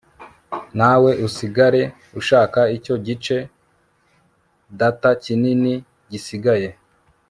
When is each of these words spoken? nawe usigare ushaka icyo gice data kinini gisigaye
nawe 0.79 1.11
usigare 1.27 1.81
ushaka 2.19 2.59
icyo 2.77 2.95
gice 3.05 3.37
data 4.79 5.09
kinini 5.23 5.73
gisigaye 6.11 6.69